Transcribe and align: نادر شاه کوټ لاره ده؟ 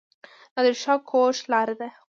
نادر 0.55 0.75
شاه 0.83 0.99
کوټ 1.09 1.35
لاره 1.51 1.75
ده؟ 1.79 1.87